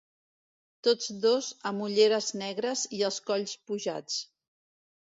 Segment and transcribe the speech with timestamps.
[0.87, 4.19] Tots dos amb ulleres negres i els colls pujats.